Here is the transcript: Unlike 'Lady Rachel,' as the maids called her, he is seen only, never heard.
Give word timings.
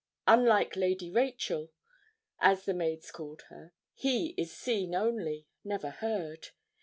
Unlike 0.25 0.75
'Lady 0.77 1.11
Rachel,' 1.11 1.69
as 2.39 2.65
the 2.65 2.73
maids 2.73 3.11
called 3.11 3.43
her, 3.49 3.71
he 3.93 4.33
is 4.35 4.51
seen 4.51 4.95
only, 4.95 5.45
never 5.63 5.91
heard. 5.91 6.47